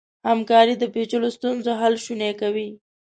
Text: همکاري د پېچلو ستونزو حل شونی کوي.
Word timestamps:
همکاري 0.29 0.73
د 0.77 0.83
پېچلو 0.93 1.29
ستونزو 1.37 1.71
حل 1.81 1.93
شونی 2.05 2.31
کوي. 2.41 2.69